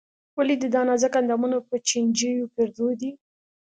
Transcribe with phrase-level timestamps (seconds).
[0.37, 3.11] ولې دې دا نازک اندامونه په چينجيو پېرزو دي.